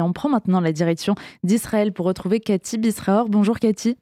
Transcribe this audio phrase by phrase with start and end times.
[0.00, 1.14] On prend maintenant la direction
[1.44, 3.28] d'Israël pour retrouver Cathy Bisraor.
[3.28, 3.96] Bonjour Cathy.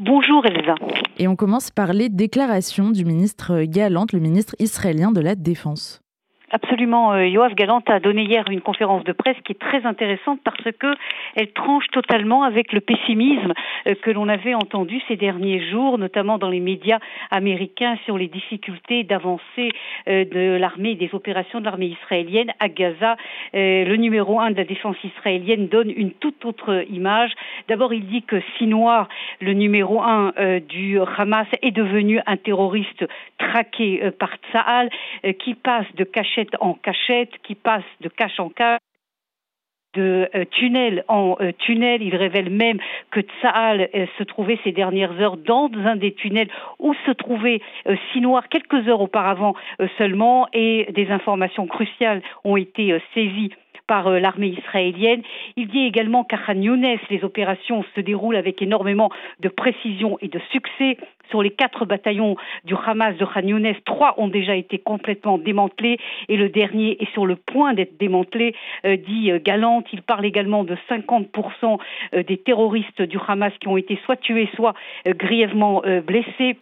[0.00, 0.74] Bonjour Elsa.
[1.18, 6.00] Et on commence par les déclarations du ministre Galant, le ministre israélien de la Défense.
[6.50, 7.12] Absolument.
[7.12, 10.64] Euh, Yoav Galant a donné hier une conférence de presse qui est très intéressante parce
[10.78, 10.94] que
[11.34, 13.52] elle tranche totalement avec le pessimisme
[13.86, 17.00] euh, que l'on avait entendu ces derniers jours, notamment dans les médias
[17.30, 19.72] américains sur les difficultés d'avancée
[20.08, 23.16] euh, de l'armée, des opérations de l'armée israélienne à Gaza.
[23.52, 27.32] Le numéro un de la défense israélienne donne une toute autre image.
[27.68, 29.08] D'abord, il dit que Sinoir,
[29.40, 30.32] le numéro un
[30.68, 33.04] du Hamas, est devenu un terroriste
[33.38, 34.90] traqué par Tsahal,
[35.38, 36.04] qui passe de
[36.60, 38.78] en cachette, qui passe de cache en cache
[39.94, 42.02] de euh, tunnel en euh, tunnel.
[42.02, 42.78] Il révèle même
[43.10, 47.60] que Tsahal euh, se trouvait ces dernières heures dans un des tunnels où se trouvait
[48.12, 49.54] Sinoir quelques heures auparavant
[49.96, 53.52] seulement et des informations cruciales ont été saisies
[53.88, 55.22] par euh, l'armée israélienne.
[55.56, 60.28] Il dit également qu'à Khan Younes, les opérations se déroulent avec énormément de précision et
[60.28, 60.98] de succès.
[61.30, 65.98] Sur les quatre bataillons du Hamas de Khan Younes, trois ont déjà été complètement démantelés
[66.28, 68.54] et le dernier est sur le point d'être démantelé,
[68.86, 69.86] euh, dit euh, Galante.
[69.92, 71.78] Il parle également de 50%
[72.26, 74.74] des terroristes du Hamas qui ont été soit tués, soit
[75.06, 76.56] grièvement blessés.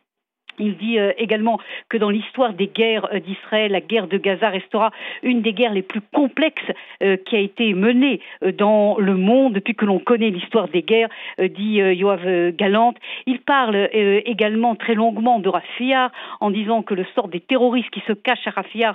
[0.58, 4.48] Il dit euh, également que dans l'histoire des guerres euh, d'Israël, la guerre de Gaza
[4.48, 4.90] restera
[5.22, 6.62] une des guerres les plus complexes
[7.02, 8.20] euh, qui a été menée
[8.58, 12.96] dans le monde depuis que l'on connaît l'histoire des guerres, dit Yoav Galante.
[13.26, 18.02] Il parle également très longuement de Rafia en disant que le sort des terroristes qui
[18.06, 18.94] se cachent à Rafia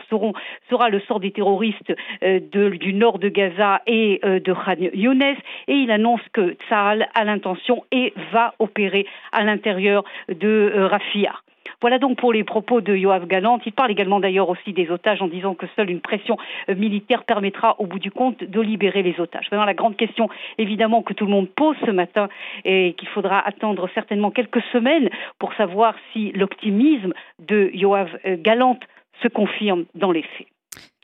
[0.70, 5.36] sera le sort des terroristes du nord de Gaza et de Khan Younes.
[5.68, 11.34] Et il annonce que Tsahal a l'intention et va opérer à l'intérieur de Rafia.
[11.82, 13.60] Voilà donc pour les propos de Yoav Galant.
[13.66, 16.38] Il parle également d'ailleurs aussi des otages en disant que seule une pression
[16.70, 19.48] euh, militaire permettra au bout du compte de libérer les otages.
[19.52, 22.30] Maintenant, la grande question évidemment que tout le monde pose ce matin
[22.66, 25.09] et qu'il faudra attendre certainement quelques semaines
[25.40, 28.78] pour savoir si l'optimisme de Yoav euh, Galant
[29.24, 30.48] se confirme dans les faits.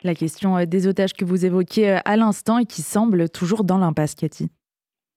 [0.04, 3.80] La question euh, des otages que vous évoquiez à l'instant et qui semble toujours dans
[3.80, 4.50] l'impasse, Cathy.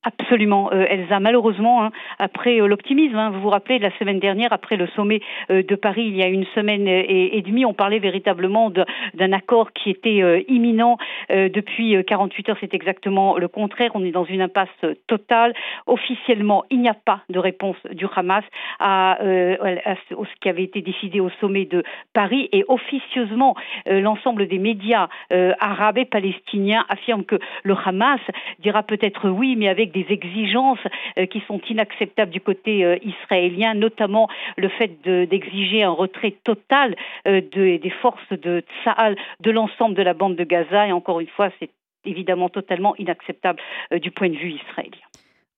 [0.03, 1.21] Absolument, euh, Elsa.
[1.21, 5.21] Malheureusement, hein, après euh, l'optimisme, hein, vous vous rappelez, la semaine dernière, après le sommet
[5.50, 9.72] euh, de Paris, il y a une semaine et, demie, on parlait véritablement d'un accord
[9.72, 10.99] qui était imminent.
[11.31, 13.91] depuis 48 heures, c'est exactement le contraire.
[13.94, 14.69] On est dans une impasse
[15.06, 15.55] totale.
[15.87, 18.44] Officiellement, il n'y a pas de réponse du Hamas
[18.78, 22.49] à, ce qui avait été décidé au sommet de Paris.
[22.53, 23.56] Et officieusement,
[23.87, 28.21] l'ensemble des médias arabes et palestiniens affirment que le Hamas
[28.59, 30.78] dira peut-être oui, mais avec des exigences
[31.19, 36.97] euh, qui sont inacceptables du côté euh, israélien, notamment le fait d'exiger un retrait total
[37.27, 40.87] euh, des forces de Tsahal de l'ensemble de la bande de Gaza.
[40.87, 41.71] Et encore une fois, c'est
[42.05, 43.61] évidemment totalement inacceptable
[43.93, 45.05] du point de vue israélien.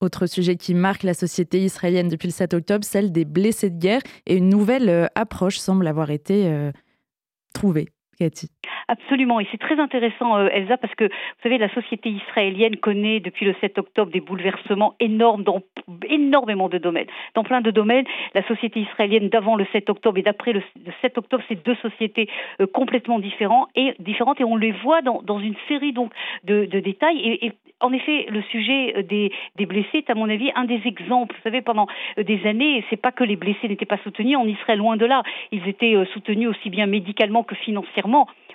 [0.00, 3.78] Autre sujet qui marque la société israélienne depuis le 7 octobre, celle des blessés de
[3.78, 4.00] guerre.
[4.26, 6.52] Et une nouvelle approche semble avoir été
[7.54, 7.86] trouvée.
[8.88, 13.20] Absolument, et c'est très intéressant, euh, Elsa, parce que vous savez, la société israélienne connaît
[13.20, 15.62] depuis le 7 octobre des bouleversements énormes dans
[16.08, 17.06] énormément de domaines.
[17.34, 20.62] Dans plein de domaines, la société israélienne d'avant le 7 octobre et d'après le,
[21.00, 22.28] 7 octobre, c'est deux sociétés
[22.60, 26.12] euh, complètement différentes et, différentes, et on les voit dans, dans une série donc
[26.44, 27.38] de, détails.
[27.42, 30.80] Et, en effet, le sujet euh, des, des, blessés est, à mon avis, un des
[30.84, 31.34] exemples.
[31.36, 31.86] Vous savez, pendant
[32.16, 35.06] des années, c'est pas que les blessés n'étaient pas soutenus, on y serait loin de
[35.06, 35.22] là.
[35.50, 38.01] Ils étaient soutenus aussi bien médicalement que financièrement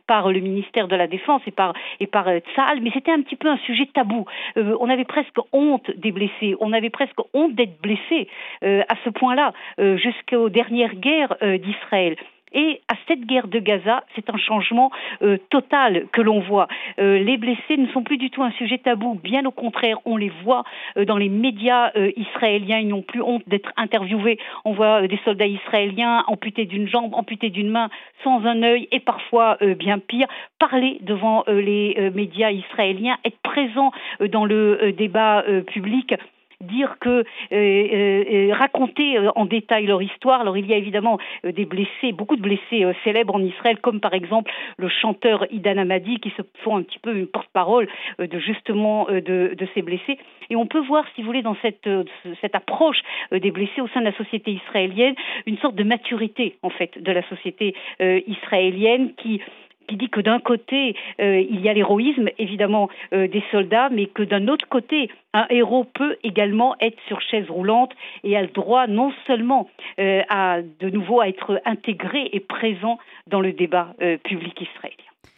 [0.08, 2.40] par le ministère de la Défense et par, et par euh,
[2.82, 4.26] mais c'était un petit peu un sujet tabou.
[4.56, 8.28] Euh, on avait presque honte des blessés, on avait presque honte d'être blessé
[8.64, 12.16] euh, à ce point-là, jusqu'aux dernières guerres d'Israël.
[12.54, 14.92] Et à cette guerre de Gaza, c'est un changement
[15.22, 16.68] euh, total que l'on voit.
[17.00, 20.18] Euh, les blessés ne sont plus du tout un sujet tabou, bien au contraire, on
[20.18, 20.64] les voit
[20.98, 24.38] euh, dans les médias israéliens, ils n'ont plus honte d'être interviewés.
[24.66, 27.90] On voit des soldats israéliens amputés d'une jambe, amputés d'une main,
[28.24, 30.28] sans un œil et parfois bien pire,
[30.60, 36.14] parler devant les médias israéliens, être présent dans le débat public
[36.62, 40.42] dire que euh, euh, euh, raconter en détail leur histoire.
[40.42, 44.14] Alors il y a évidemment des blessés, beaucoup de blessés célèbres en Israël, comme par
[44.14, 47.88] exemple le chanteur Idan Amadi, qui se font un petit peu une porte-parole
[48.20, 50.18] de justement de, de, ces blessés.
[50.50, 51.90] Et on peut voir, si vous voulez, dans cette,
[52.42, 53.00] cette approche
[53.32, 55.16] des blessés au sein de la société israélienne,
[55.46, 59.42] une sorte de maturité en fait de la société israélienne qui
[59.88, 64.06] qui dit que d'un côté, euh, il y a l'héroïsme, évidemment, euh, des soldats, mais
[64.06, 67.94] que d'un autre côté, un héros peut également être sur chaise roulante
[68.24, 69.70] et a le droit non seulement
[70.00, 72.98] euh, à de nouveau à être intégré et présent
[73.28, 73.94] dans le débat
[74.24, 75.07] public israélien.